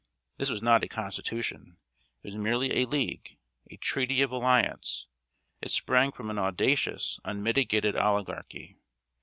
This 0.37 0.49
was 0.49 0.63
not 0.63 0.83
a 0.83 0.87
constitution; 0.87 1.77
it 2.23 2.29
was 2.33 2.35
merely 2.35 2.71
a 2.81 2.87
league 2.87 3.37
a 3.69 3.77
treaty 3.77 4.23
of 4.23 4.31
alliance. 4.31 5.05
It 5.61 5.69
sprung 5.69 6.11
from 6.11 6.31
an 6.31 6.39
audacious, 6.39 7.19
unmitigated 7.23 7.95
oligarchy. 7.95 8.77